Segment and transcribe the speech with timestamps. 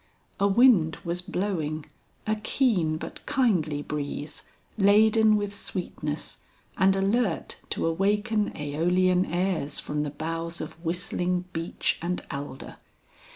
[0.39, 1.85] A wind was blowing,
[2.25, 6.39] a keen but kindly breeze, laden with sweetness
[6.75, 12.77] and alert to awaken Æolian airs from the boughs of whistling beech and alder.